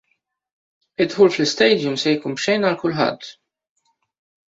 Id-dħul 1.05 1.29
fl-istadium 1.35 2.01
se 2.07 2.17
jkun 2.17 2.41
b'xejn 2.41 2.69
għal 2.71 2.83
kulħadd. 2.83 3.33